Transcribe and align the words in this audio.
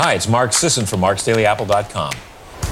Hi, 0.00 0.14
it's 0.14 0.28
Mark 0.28 0.52
Sisson 0.52 0.86
from 0.86 1.00
marksdailyapple.com. 1.00 2.12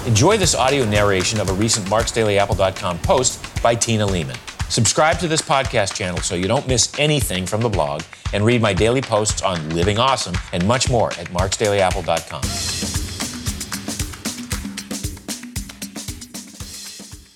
Enjoy 0.06 0.36
this 0.36 0.54
audio 0.54 0.84
narration 0.84 1.40
of 1.40 1.50
a 1.50 1.52
recent 1.54 1.84
marksdailyapple.com 1.88 3.00
post 3.00 3.60
by 3.60 3.74
Tina 3.74 4.06
Leaman. 4.06 4.36
Subscribe 4.68 5.18
to 5.18 5.26
this 5.26 5.42
podcast 5.42 5.96
channel 5.96 6.20
so 6.20 6.36
you 6.36 6.46
don't 6.46 6.68
miss 6.68 6.96
anything 7.00 7.44
from 7.44 7.62
the 7.62 7.68
blog 7.68 8.02
and 8.32 8.44
read 8.44 8.62
my 8.62 8.72
daily 8.72 9.02
posts 9.02 9.42
on 9.42 9.70
living 9.70 9.98
awesome 9.98 10.36
and 10.52 10.64
much 10.68 10.88
more 10.88 11.08
at 11.14 11.26
marksdailyapple.com. 11.30 12.42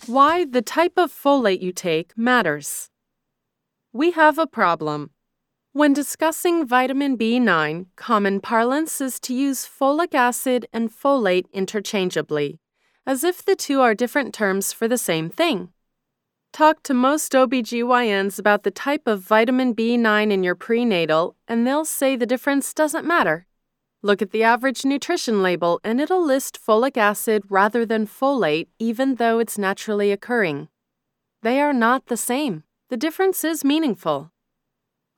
Why 0.07 0.45
the 0.45 0.63
type 0.63 0.93
of 0.97 1.13
folate 1.13 1.63
you 1.63 1.73
take 1.73 2.17
matters. 2.17 2.91
We 3.93 4.13
have 4.13 4.39
a 4.39 4.47
problem. 4.47 5.11
When 5.73 5.93
discussing 5.93 6.67
vitamin 6.67 7.17
B9, 7.17 7.87
common 7.95 8.41
parlance 8.41 9.01
is 9.01 9.21
to 9.21 9.33
use 9.33 9.65
folic 9.65 10.15
acid 10.15 10.67
and 10.73 10.91
folate 10.91 11.47
interchangeably, 11.53 12.59
as 13.07 13.23
if 13.23 13.45
the 13.45 13.55
two 13.55 13.81
are 13.81 13.95
different 13.95 14.35
terms 14.35 14.73
for 14.73 14.89
the 14.89 14.99
same 14.99 15.31
thing. 15.31 15.69
Talk 16.53 16.83
to 16.83 16.93
most 16.93 17.31
OBGYNs 17.35 18.37
about 18.37 18.65
the 18.65 18.73
type 18.73 19.07
of 19.07 19.21
vitamin 19.21 19.73
B9 19.73 20.33
in 20.33 20.43
your 20.43 20.57
prenatal, 20.57 21.37
and 21.47 21.65
they'll 21.65 21.85
say 21.85 22.17
the 22.17 22.27
difference 22.27 22.75
doesn't 22.75 23.07
matter. 23.07 23.47
Look 24.03 24.21
at 24.21 24.33
the 24.33 24.43
average 24.43 24.85
nutrition 24.85 25.41
label, 25.41 25.81
and 25.85 26.01
it'll 26.01 26.27
list 26.27 26.59
folic 26.61 26.97
acid 26.97 27.45
rather 27.49 27.87
than 27.87 28.09
folate, 28.09 28.67
even 28.81 29.15
though 29.15 29.39
it's 29.39 29.57
naturally 29.57 30.11
occurring. 30.11 30.67
They 31.43 31.61
are 31.61 31.73
not 31.73 32.07
the 32.07 32.17
same. 32.17 32.65
The 32.89 32.97
difference 32.97 33.45
is 33.45 33.65
meaningful. 33.65 34.33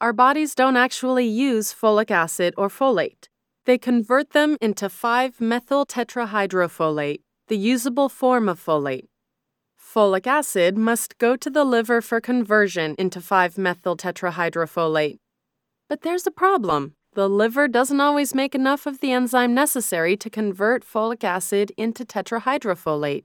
Our 0.03 0.13
bodies 0.13 0.57
don't 0.57 0.77
actually 0.77 1.27
use 1.27 1.73
folic 1.73 2.11
acid 2.11 2.55
or 2.57 2.69
folate. 2.69 3.29
They 3.67 3.79
convert 3.79 4.31
them 4.31 4.59
into 4.61 4.89
5 4.89 5.41
methyl 5.41 5.87
tetrahydrofolate, 5.87 7.21
the 7.47 7.57
usable 7.57 8.09
form 8.09 8.49
of 8.49 8.59
folate. 8.59 9.07
Folic 9.79 10.27
acid 10.27 10.77
must 10.77 11.19
go 11.19 11.37
to 11.37 11.49
the 11.49 11.63
liver 11.63 12.01
for 12.01 12.21
conversion 12.21 12.97
into 12.99 13.21
5 13.21 13.57
methyl 13.57 13.97
tetrahydrofolate. 13.97 15.19
But 15.89 16.03
there's 16.03 16.27
a 16.27 16.33
problem. 16.33 16.97
The 17.15 17.29
liver 17.29 17.69
doesn't 17.69 18.01
always 18.01 18.35
make 18.35 18.57
enough 18.57 18.87
of 18.87 18.99
the 18.99 19.13
enzyme 19.13 19.55
necessary 19.55 20.17
to 20.17 20.29
convert 20.29 20.85
folic 20.85 21.23
acid 21.23 21.71
into 21.77 22.05
tetrahydrofolate. 22.05 23.23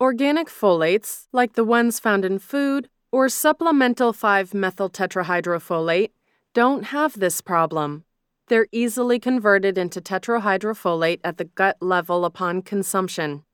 Organic 0.00 0.48
folates, 0.48 1.26
like 1.30 1.52
the 1.56 1.64
ones 1.64 2.00
found 2.00 2.24
in 2.24 2.38
food, 2.38 2.88
or 3.12 3.28
supplemental 3.28 4.12
5 4.12 4.54
methyl 4.54 4.90
tetrahydrofolate, 4.90 6.10
don't 6.54 6.84
have 6.86 7.18
this 7.18 7.40
problem. 7.40 8.04
They're 8.48 8.66
easily 8.72 9.18
converted 9.18 9.78
into 9.78 10.00
tetrahydrofolate 10.00 11.20
at 11.22 11.38
the 11.38 11.44
gut 11.44 11.76
level 11.80 12.24
upon 12.24 12.62
consumption. 12.62 13.44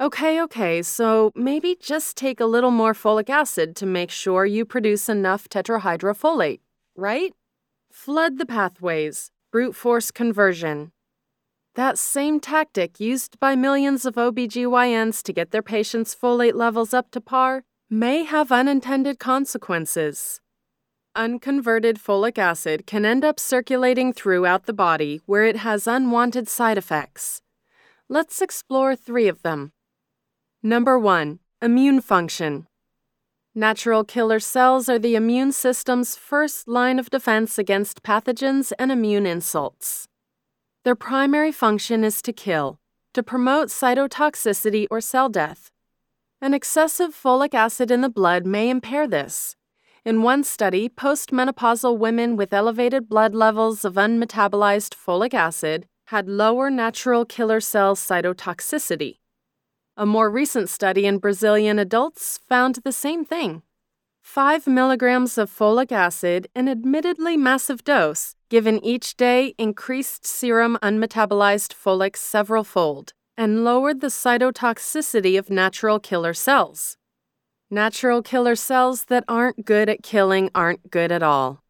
Okay, 0.00 0.40
okay, 0.42 0.82
so 0.82 1.30
maybe 1.34 1.76
just 1.80 2.16
take 2.16 2.40
a 2.40 2.46
little 2.46 2.70
more 2.70 2.94
folic 2.94 3.28
acid 3.28 3.76
to 3.76 3.86
make 3.86 4.10
sure 4.10 4.46
you 4.46 4.64
produce 4.64 5.08
enough 5.08 5.48
tetrahydrofolate, 5.48 6.60
right? 6.96 7.32
Flood 7.92 8.38
the 8.38 8.46
pathways, 8.46 9.30
brute 9.52 9.76
force 9.76 10.10
conversion. 10.10 10.92
That 11.74 11.98
same 11.98 12.40
tactic 12.40 12.98
used 12.98 13.38
by 13.38 13.54
millions 13.56 14.04
of 14.04 14.14
OBGYNs 14.14 15.22
to 15.22 15.32
get 15.32 15.50
their 15.50 15.62
patients' 15.62 16.14
folate 16.14 16.54
levels 16.54 16.92
up 16.92 17.10
to 17.12 17.20
par 17.20 17.64
may 17.92 18.22
have 18.22 18.52
unintended 18.52 19.18
consequences. 19.18 20.40
Unconverted 21.16 21.98
folic 21.98 22.38
acid 22.38 22.86
can 22.86 23.04
end 23.04 23.24
up 23.24 23.40
circulating 23.40 24.12
throughout 24.12 24.66
the 24.66 24.72
body 24.72 25.20
where 25.26 25.44
it 25.44 25.56
has 25.56 25.88
unwanted 25.88 26.48
side 26.48 26.78
effects. 26.78 27.42
Let's 28.08 28.40
explore 28.40 28.94
three 28.94 29.26
of 29.26 29.42
them. 29.42 29.72
Number 30.62 31.00
1. 31.00 31.40
Immune 31.60 32.00
function. 32.00 32.68
Natural 33.56 34.04
killer 34.04 34.38
cells 34.38 34.88
are 34.88 35.00
the 35.00 35.16
immune 35.16 35.50
system's 35.50 36.14
first 36.14 36.68
line 36.68 37.00
of 37.00 37.10
defense 37.10 37.58
against 37.58 38.04
pathogens 38.04 38.72
and 38.78 38.92
immune 38.92 39.26
insults. 39.26 40.06
Their 40.84 40.94
primary 40.94 41.50
function 41.50 42.04
is 42.04 42.22
to 42.22 42.32
kill, 42.32 42.78
to 43.14 43.24
promote 43.24 43.66
cytotoxicity 43.66 44.86
or 44.92 45.00
cell 45.00 45.28
death. 45.28 45.72
An 46.42 46.54
excessive 46.54 47.14
folic 47.14 47.52
acid 47.52 47.90
in 47.90 48.00
the 48.00 48.08
blood 48.08 48.46
may 48.46 48.70
impair 48.70 49.06
this. 49.06 49.56
In 50.06 50.22
one 50.22 50.42
study, 50.42 50.88
postmenopausal 50.88 51.98
women 51.98 52.34
with 52.34 52.54
elevated 52.54 53.10
blood 53.10 53.34
levels 53.34 53.84
of 53.84 53.96
unmetabolized 53.96 54.94
folic 54.94 55.34
acid 55.34 55.86
had 56.06 56.30
lower 56.30 56.70
natural 56.70 57.26
killer 57.26 57.60
cell 57.60 57.94
cytotoxicity. 57.94 59.18
A 59.98 60.06
more 60.06 60.30
recent 60.30 60.70
study 60.70 61.04
in 61.04 61.18
Brazilian 61.18 61.78
adults 61.78 62.40
found 62.48 62.76
the 62.76 62.92
same 62.92 63.22
thing. 63.22 63.60
5 64.22 64.66
milligrams 64.66 65.36
of 65.36 65.50
folic 65.50 65.92
acid, 65.92 66.48
an 66.54 66.70
admittedly 66.70 67.36
massive 67.36 67.84
dose, 67.84 68.34
given 68.48 68.82
each 68.82 69.14
day 69.18 69.54
increased 69.58 70.24
serum 70.24 70.78
unmetabolized 70.82 71.74
folic 71.74 72.16
several 72.16 72.64
fold 72.64 73.12
and 73.40 73.64
lowered 73.64 74.02
the 74.02 74.08
cytotoxicity 74.08 75.38
of 75.38 75.48
natural 75.48 75.98
killer 75.98 76.34
cells. 76.34 76.98
Natural 77.70 78.20
killer 78.20 78.54
cells 78.54 79.06
that 79.06 79.24
aren't 79.26 79.64
good 79.64 79.88
at 79.88 80.02
killing 80.02 80.50
aren't 80.54 80.90
good 80.90 81.10
at 81.10 81.22
all. 81.22 81.62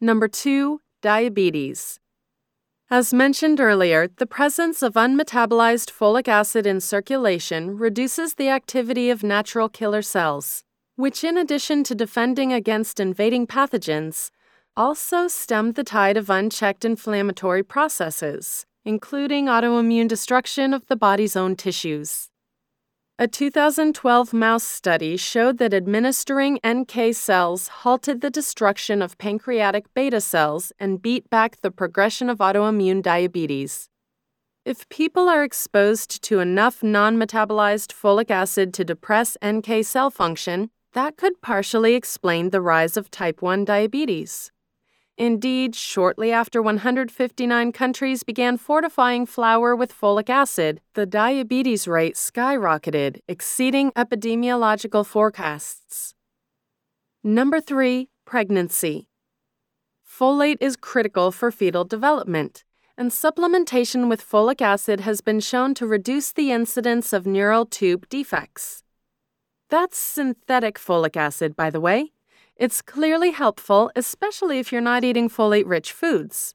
Number 0.00 0.26
2. 0.26 0.80
Diabetes. 1.00 2.00
As 2.90 3.14
mentioned 3.14 3.60
earlier, 3.60 4.08
the 4.08 4.26
presence 4.26 4.82
of 4.82 4.94
unmetabolized 4.94 5.92
folic 5.92 6.26
acid 6.26 6.66
in 6.66 6.80
circulation 6.80 7.78
reduces 7.78 8.34
the 8.34 8.48
activity 8.48 9.10
of 9.10 9.22
natural 9.22 9.68
killer 9.68 10.02
cells, 10.02 10.64
which, 10.96 11.22
in 11.22 11.38
addition 11.38 11.84
to 11.84 11.94
defending 11.94 12.52
against 12.52 12.98
invading 12.98 13.46
pathogens, 13.46 14.32
also 14.76 15.28
stem 15.28 15.74
the 15.74 15.84
tide 15.84 16.16
of 16.16 16.28
unchecked 16.28 16.84
inflammatory 16.84 17.62
processes, 17.62 18.66
including 18.84 19.46
autoimmune 19.46 20.08
destruction 20.08 20.74
of 20.74 20.86
the 20.86 20.96
body's 20.96 21.36
own 21.36 21.56
tissues. 21.56 22.28
A 23.16 23.28
2012 23.28 24.32
mouse 24.32 24.64
study 24.64 25.16
showed 25.16 25.58
that 25.58 25.72
administering 25.72 26.58
NK 26.66 27.14
cells 27.14 27.68
halted 27.68 28.20
the 28.20 28.30
destruction 28.30 29.00
of 29.00 29.16
pancreatic 29.18 29.86
beta 29.94 30.20
cells 30.20 30.72
and 30.80 31.00
beat 31.00 31.30
back 31.30 31.60
the 31.60 31.70
progression 31.70 32.28
of 32.28 32.38
autoimmune 32.38 33.02
diabetes. 33.02 33.88
If 34.64 34.88
people 34.88 35.28
are 35.28 35.44
exposed 35.44 36.22
to 36.24 36.40
enough 36.40 36.82
non 36.82 37.16
metabolized 37.16 37.92
folic 37.92 38.32
acid 38.32 38.74
to 38.74 38.84
depress 38.84 39.36
NK 39.44 39.84
cell 39.84 40.10
function, 40.10 40.70
that 40.94 41.16
could 41.16 41.40
partially 41.40 41.94
explain 41.94 42.50
the 42.50 42.60
rise 42.60 42.96
of 42.96 43.10
type 43.10 43.42
1 43.42 43.64
diabetes. 43.64 44.50
Indeed, 45.16 45.76
shortly 45.76 46.32
after 46.32 46.60
159 46.60 47.70
countries 47.70 48.24
began 48.24 48.56
fortifying 48.56 49.26
flour 49.26 49.76
with 49.76 49.94
folic 49.94 50.28
acid, 50.28 50.80
the 50.94 51.06
diabetes 51.06 51.86
rate 51.86 52.16
skyrocketed, 52.16 53.20
exceeding 53.28 53.92
epidemiological 53.92 55.06
forecasts. 55.06 56.14
Number 57.22 57.60
3. 57.60 58.08
Pregnancy. 58.24 59.08
Folate 60.04 60.58
is 60.60 60.76
critical 60.76 61.30
for 61.30 61.52
fetal 61.52 61.84
development, 61.84 62.64
and 62.98 63.12
supplementation 63.12 64.08
with 64.08 64.20
folic 64.20 64.60
acid 64.60 65.00
has 65.00 65.20
been 65.20 65.38
shown 65.38 65.74
to 65.74 65.86
reduce 65.86 66.32
the 66.32 66.50
incidence 66.50 67.12
of 67.12 67.24
neural 67.24 67.66
tube 67.66 68.08
defects. 68.08 68.82
That's 69.70 69.96
synthetic 69.96 70.76
folic 70.76 71.16
acid, 71.16 71.54
by 71.54 71.70
the 71.70 71.80
way. 71.80 72.13
It's 72.56 72.80
clearly 72.80 73.32
helpful, 73.32 73.90
especially 73.96 74.60
if 74.60 74.70
you're 74.70 74.80
not 74.80 75.02
eating 75.02 75.28
folate 75.28 75.66
rich 75.66 75.90
foods. 75.92 76.54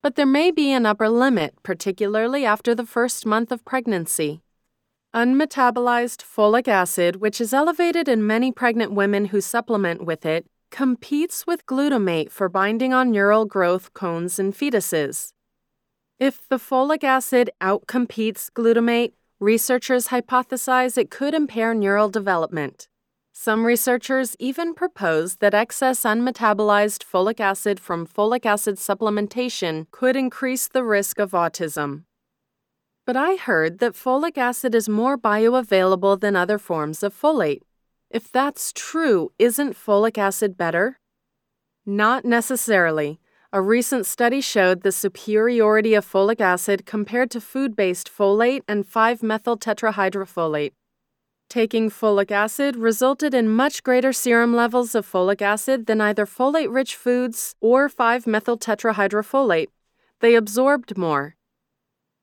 But 0.00 0.14
there 0.14 0.24
may 0.24 0.52
be 0.52 0.70
an 0.70 0.86
upper 0.86 1.08
limit, 1.08 1.54
particularly 1.64 2.44
after 2.44 2.72
the 2.74 2.86
first 2.86 3.26
month 3.26 3.50
of 3.50 3.64
pregnancy. 3.64 4.42
Unmetabolized 5.12 6.22
folic 6.22 6.68
acid, 6.68 7.16
which 7.16 7.40
is 7.40 7.52
elevated 7.52 8.08
in 8.08 8.24
many 8.24 8.52
pregnant 8.52 8.92
women 8.92 9.26
who 9.26 9.40
supplement 9.40 10.04
with 10.06 10.24
it, 10.24 10.46
competes 10.70 11.48
with 11.48 11.66
glutamate 11.66 12.30
for 12.30 12.48
binding 12.48 12.94
on 12.94 13.10
neural 13.10 13.44
growth 13.44 13.92
cones 13.92 14.38
in 14.38 14.52
fetuses. 14.52 15.32
If 16.20 16.48
the 16.48 16.58
folic 16.58 17.02
acid 17.02 17.50
outcompetes 17.60 18.50
glutamate, 18.52 19.14
researchers 19.40 20.08
hypothesize 20.08 20.96
it 20.96 21.10
could 21.10 21.34
impair 21.34 21.74
neural 21.74 22.08
development. 22.08 22.89
Some 23.42 23.64
researchers 23.64 24.36
even 24.38 24.74
propose 24.74 25.36
that 25.36 25.54
excess 25.54 26.02
unmetabolized 26.02 27.02
folic 27.02 27.40
acid 27.40 27.80
from 27.80 28.06
folic 28.06 28.44
acid 28.44 28.76
supplementation 28.76 29.86
could 29.90 30.14
increase 30.14 30.68
the 30.68 30.84
risk 30.84 31.18
of 31.18 31.30
autism. 31.30 32.02
But 33.06 33.16
I 33.16 33.36
heard 33.36 33.78
that 33.78 33.94
folic 33.94 34.36
acid 34.36 34.74
is 34.74 34.90
more 34.90 35.16
bioavailable 35.16 36.20
than 36.20 36.36
other 36.36 36.58
forms 36.58 37.02
of 37.02 37.18
folate. 37.18 37.62
If 38.10 38.30
that's 38.30 38.74
true, 38.74 39.32
isn't 39.38 39.74
folic 39.74 40.18
acid 40.18 40.58
better? 40.58 40.98
Not 41.86 42.26
necessarily. 42.26 43.20
A 43.54 43.62
recent 43.62 44.04
study 44.04 44.42
showed 44.42 44.82
the 44.82 44.92
superiority 44.92 45.94
of 45.94 46.04
folic 46.04 46.42
acid 46.42 46.84
compared 46.84 47.30
to 47.30 47.40
food 47.40 47.74
based 47.74 48.10
folate 48.14 48.64
and 48.68 48.86
5 48.86 49.22
methyl 49.22 49.56
tetrahydrofolate. 49.56 50.72
Taking 51.50 51.90
folic 51.90 52.30
acid 52.30 52.76
resulted 52.76 53.34
in 53.34 53.48
much 53.48 53.82
greater 53.82 54.12
serum 54.12 54.54
levels 54.54 54.94
of 54.94 55.04
folic 55.04 55.42
acid 55.42 55.86
than 55.86 56.00
either 56.00 56.24
folate 56.24 56.72
rich 56.72 56.94
foods 56.94 57.56
or 57.60 57.88
5 57.88 58.24
methyl 58.24 58.56
tetrahydrofolate. 58.56 59.66
They 60.20 60.36
absorbed 60.36 60.96
more. 60.96 61.34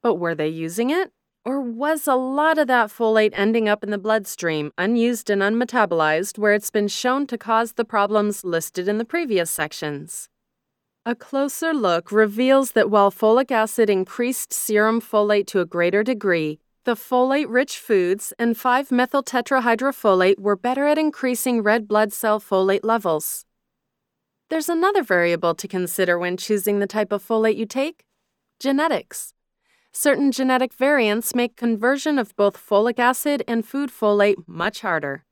But 0.02 0.16
were 0.16 0.34
they 0.34 0.48
using 0.48 0.92
it? 0.92 1.12
Or 1.44 1.60
was 1.60 2.08
a 2.08 2.16
lot 2.16 2.58
of 2.58 2.68
that 2.68 2.88
folate 2.88 3.34
ending 3.34 3.68
up 3.68 3.84
in 3.84 3.92
the 3.92 3.98
bloodstream, 3.98 4.72
unused 4.78 5.30
and 5.30 5.42
unmetabolized, 5.42 6.38
where 6.38 6.54
it's 6.54 6.72
been 6.72 6.88
shown 6.88 7.28
to 7.28 7.38
cause 7.38 7.74
the 7.74 7.84
problems 7.84 8.46
listed 8.46 8.88
in 8.88 8.98
the 8.98 9.04
previous 9.04 9.52
sections? 9.52 10.30
A 11.06 11.16
closer 11.16 11.74
look 11.74 12.14
reveals 12.14 12.72
that 12.72 12.90
while 12.90 13.12
folic 13.12 13.52
acid 13.52 13.90
increased 13.90 14.54
serum 14.54 15.02
folate 15.02 15.48
to 15.48 15.60
a 15.60 15.66
greater 15.66 16.02
degree, 16.02 16.60
the 16.88 16.96
folate 16.96 17.48
rich 17.50 17.80
foods 17.80 18.32
and 18.40 18.56
5 18.56 18.94
methyl 18.94 19.22
tetrahydrofolate 19.22 20.40
were 20.40 20.56
better 20.56 20.88
at 20.88 20.98
increasing 20.98 21.62
red 21.62 21.86
blood 21.86 22.14
cell 22.14 22.40
folate 22.40 22.86
levels. 22.86 23.44
There's 24.50 24.70
another 24.70 25.04
variable 25.04 25.54
to 25.54 25.68
consider 25.68 26.18
when 26.18 26.38
choosing 26.38 26.80
the 26.80 26.88
type 26.88 27.12
of 27.12 27.22
folate 27.22 27.58
you 27.58 27.66
take 27.66 28.06
genetics. 28.58 29.34
Certain 29.92 30.32
genetic 30.32 30.74
variants 30.74 31.36
make 31.36 31.58
conversion 31.58 32.18
of 32.18 32.34
both 32.38 32.56
folic 32.56 33.00
acid 33.00 33.44
and 33.50 33.68
food 33.68 33.90
folate 33.90 34.48
much 34.48 34.80
harder. 34.80 35.26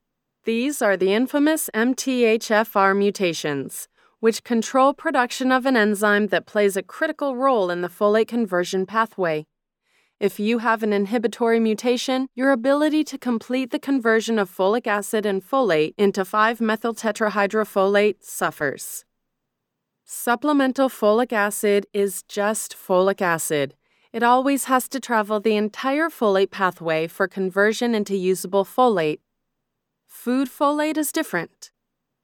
These 0.43 0.81
are 0.81 0.97
the 0.97 1.13
infamous 1.13 1.69
MTHFR 1.73 2.97
mutations, 2.97 3.87
which 4.19 4.43
control 4.43 4.93
production 4.93 5.53
of 5.53 5.65
an 5.65 5.77
enzyme 5.77 6.27
that 6.27 6.45
plays 6.45 6.75
a 6.75 6.83
critical 6.83 7.37
role 7.37 7.69
in 7.69 7.79
the 7.79 7.87
folate 7.87 8.27
conversion 8.27 8.85
pathway. 8.85 9.45
If 10.19 10.39
you 10.39 10.59
have 10.59 10.81
an 10.81 10.93
inhibitory 10.93 11.59
mutation, 11.59 12.29
your 12.35 12.51
ability 12.51 13.03
to 13.05 13.17
complete 13.17 13.71
the 13.71 13.79
conversion 13.79 14.39
of 14.39 14.49
folic 14.49 14.87
acid 14.87 15.25
and 15.25 15.43
folate 15.43 15.93
into 15.97 16.23
5 16.23 16.61
methyl 16.61 16.93
tetrahydrofolate 16.95 18.23
suffers. 18.23 19.03
Supplemental 20.05 20.87
folic 20.87 21.33
acid 21.33 21.85
is 21.91 22.23
just 22.29 22.77
folic 22.77 23.21
acid. 23.21 23.73
It 24.13 24.23
always 24.23 24.65
has 24.65 24.87
to 24.89 25.01
travel 25.01 25.41
the 25.41 25.57
entire 25.57 26.07
folate 26.07 26.49
pathway 26.49 27.07
for 27.07 27.27
conversion 27.27 27.93
into 27.93 28.15
usable 28.15 28.63
folate. 28.63 29.19
Food 30.07 30.47
folate 30.47 30.97
is 30.97 31.11
different. 31.11 31.71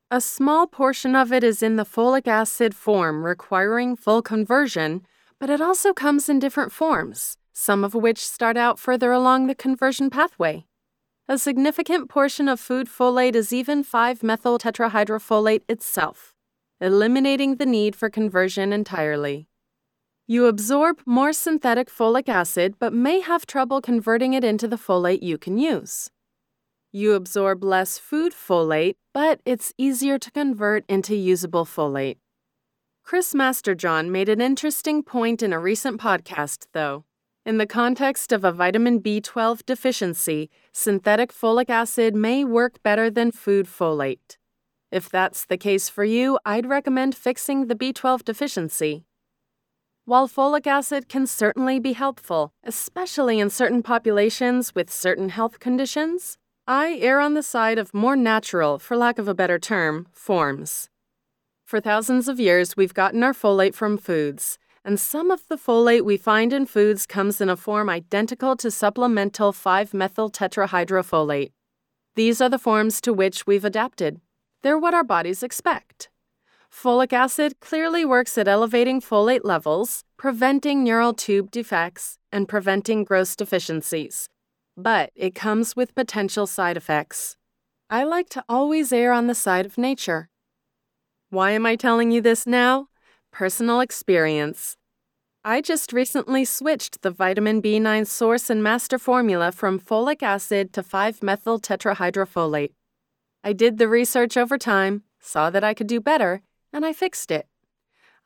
A 0.09 0.21
small 0.21 0.65
portion 0.65 1.13
of 1.13 1.33
it 1.33 1.43
is 1.43 1.61
in 1.61 1.75
the 1.75 1.85
folic 1.85 2.25
acid 2.25 2.73
form, 2.73 3.25
requiring 3.25 3.97
full 3.97 4.21
conversion, 4.21 5.05
but 5.41 5.49
it 5.49 5.59
also 5.59 5.91
comes 5.91 6.29
in 6.29 6.39
different 6.39 6.71
forms 6.71 7.35
some 7.53 7.83
of 7.83 7.93
which 7.93 8.25
start 8.25 8.57
out 8.57 8.79
further 8.79 9.11
along 9.11 9.47
the 9.47 9.55
conversion 9.55 10.09
pathway. 10.09 10.65
A 11.27 11.37
significant 11.37 12.09
portion 12.09 12.47
of 12.47 12.59
food 12.59 12.87
folate 12.87 13.35
is 13.35 13.53
even 13.53 13.83
5 13.83 14.23
methyl 14.23 14.57
tetrahydrofolate 14.57 15.61
itself, 15.69 16.33
eliminating 16.79 17.55
the 17.55 17.65
need 17.65 17.95
for 17.95 18.09
conversion 18.09 18.73
entirely. 18.73 19.47
You 20.27 20.45
absorb 20.45 21.01
more 21.05 21.33
synthetic 21.33 21.89
folic 21.89 22.29
acid 22.29 22.75
but 22.79 22.93
may 22.93 23.19
have 23.19 23.45
trouble 23.45 23.81
converting 23.81 24.33
it 24.33 24.43
into 24.43 24.67
the 24.67 24.77
folate 24.77 25.21
you 25.21 25.37
can 25.37 25.57
use. 25.57 26.09
You 26.91 27.13
absorb 27.13 27.63
less 27.63 27.97
food 27.97 28.33
folate, 28.33 28.95
but 29.13 29.39
it's 29.45 29.73
easier 29.77 30.17
to 30.19 30.31
convert 30.31 30.85
into 30.89 31.15
usable 31.15 31.65
folate. 31.65 32.17
Chris 33.03 33.33
Masterjohn 33.33 34.09
made 34.09 34.29
an 34.29 34.41
interesting 34.41 35.01
point 35.01 35.41
in 35.41 35.53
a 35.53 35.59
recent 35.59 35.99
podcast, 35.99 36.67
though. 36.73 37.05
In 37.43 37.57
the 37.57 37.65
context 37.65 38.31
of 38.31 38.43
a 38.43 38.51
vitamin 38.51 39.01
B12 39.01 39.65
deficiency, 39.65 40.51
synthetic 40.71 41.33
folic 41.33 41.71
acid 41.71 42.15
may 42.15 42.45
work 42.45 42.83
better 42.83 43.09
than 43.09 43.31
food 43.31 43.65
folate. 43.65 44.37
If 44.91 45.09
that's 45.09 45.45
the 45.45 45.57
case 45.57 45.89
for 45.89 46.03
you, 46.03 46.37
I'd 46.45 46.67
recommend 46.67 47.15
fixing 47.15 47.65
the 47.65 47.73
B12 47.73 48.23
deficiency. 48.23 49.05
While 50.05 50.27
folic 50.27 50.67
acid 50.67 51.09
can 51.09 51.25
certainly 51.25 51.79
be 51.79 51.93
helpful, 51.93 52.53
especially 52.63 53.39
in 53.39 53.49
certain 53.49 53.81
populations 53.81 54.75
with 54.75 54.93
certain 54.93 55.29
health 55.29 55.59
conditions, 55.59 56.37
I 56.67 56.99
err 57.01 57.19
on 57.19 57.33
the 57.33 57.41
side 57.41 57.79
of 57.79 57.91
more 57.91 58.15
natural, 58.15 58.77
for 58.77 58.95
lack 58.95 59.17
of 59.17 59.27
a 59.27 59.33
better 59.33 59.57
term, 59.57 60.05
forms. 60.11 60.89
For 61.65 61.79
thousands 61.79 62.27
of 62.27 62.39
years, 62.39 62.77
we've 62.77 62.93
gotten 62.93 63.23
our 63.23 63.33
folate 63.33 63.73
from 63.73 63.97
foods, 63.97 64.59
and 64.83 64.99
some 64.99 65.29
of 65.29 65.47
the 65.47 65.57
folate 65.57 66.03
we 66.03 66.17
find 66.17 66.51
in 66.53 66.65
foods 66.65 67.05
comes 67.05 67.39
in 67.39 67.49
a 67.49 67.55
form 67.55 67.89
identical 67.89 68.55
to 68.57 68.71
supplemental 68.71 69.51
5 69.51 69.93
methyl 69.93 70.29
tetrahydrofolate. 70.31 71.51
These 72.15 72.41
are 72.41 72.49
the 72.49 72.59
forms 72.59 72.99
to 73.01 73.13
which 73.13 73.45
we've 73.45 73.65
adapted. 73.65 74.19
They're 74.63 74.79
what 74.79 74.93
our 74.93 75.03
bodies 75.03 75.43
expect. 75.43 76.09
Folic 76.71 77.13
acid 77.13 77.59
clearly 77.59 78.05
works 78.05 78.37
at 78.37 78.47
elevating 78.47 79.01
folate 79.01 79.43
levels, 79.43 80.03
preventing 80.17 80.83
neural 80.83 81.13
tube 81.13 81.51
defects, 81.51 82.17
and 82.31 82.47
preventing 82.47 83.03
gross 83.03 83.35
deficiencies. 83.35 84.29
But 84.77 85.11
it 85.15 85.35
comes 85.35 85.75
with 85.75 85.95
potential 85.95 86.47
side 86.47 86.77
effects. 86.77 87.35
I 87.89 88.03
like 88.05 88.29
to 88.29 88.43
always 88.47 88.93
err 88.93 89.11
on 89.11 89.27
the 89.27 89.35
side 89.35 89.65
of 89.65 89.77
nature. 89.77 90.29
Why 91.29 91.51
am 91.51 91.65
I 91.65 91.75
telling 91.75 92.11
you 92.11 92.21
this 92.21 92.47
now? 92.47 92.87
Personal 93.31 93.79
experience. 93.79 94.75
I 95.43 95.61
just 95.61 95.93
recently 95.93 96.43
switched 96.45 97.01
the 97.01 97.11
vitamin 97.11 97.61
B9 97.61 98.05
source 98.05 98.49
and 98.49 98.61
master 98.61 98.99
formula 98.99 99.51
from 99.51 99.79
folic 99.79 100.21
acid 100.21 100.73
to 100.73 100.83
5 100.83 101.23
methyl 101.23 101.59
tetrahydrofolate. 101.59 102.73
I 103.43 103.53
did 103.53 103.77
the 103.77 103.87
research 103.87 104.37
over 104.37 104.57
time, 104.57 105.03
saw 105.19 105.49
that 105.49 105.63
I 105.63 105.73
could 105.73 105.87
do 105.87 105.99
better, 106.01 106.41
and 106.73 106.85
I 106.85 106.93
fixed 106.93 107.31
it. 107.31 107.47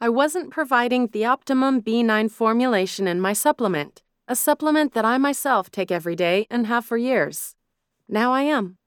I 0.02 0.10
wasn't 0.10 0.52
providing 0.52 1.08
the 1.08 1.24
optimum 1.24 1.82
B9 1.82 2.30
formulation 2.30 3.08
in 3.08 3.22
my 3.22 3.32
supplement, 3.32 4.02
a 4.28 4.36
supplement 4.36 4.94
that 4.94 5.06
I 5.06 5.18
myself 5.18 5.70
take 5.70 5.92
every 5.92 6.16
day 6.16 6.48
and 6.50 6.68
have 6.68 6.84
for 6.84 6.98
years. 6.98 7.56
Now 8.10 8.34
I 8.34 8.42
am. 8.42 8.78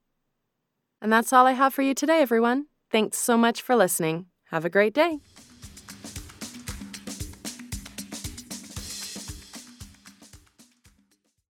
And 1.01 1.11
that's 1.11 1.33
all 1.33 1.47
I 1.47 1.53
have 1.53 1.73
for 1.73 1.81
you 1.81 1.95
today, 1.95 2.21
everyone. 2.21 2.67
Thanks 2.91 3.17
so 3.17 3.37
much 3.37 3.61
for 3.61 3.75
listening. 3.75 4.25
Have 4.51 4.65
a 4.65 4.69
great 4.69 4.93
day. 4.93 5.19